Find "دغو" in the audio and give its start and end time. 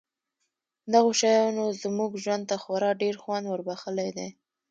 0.93-1.11